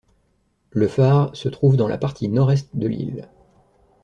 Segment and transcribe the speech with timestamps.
[0.71, 3.29] Le phare se trouve dans la partie nord-est de l'île.